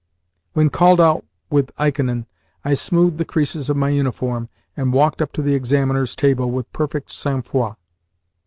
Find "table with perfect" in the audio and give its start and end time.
6.15-7.11